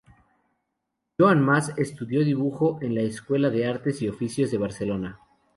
[1.19, 5.19] Joan Mas estudió dibujo en la escuela de artes y oficios de Barcelona.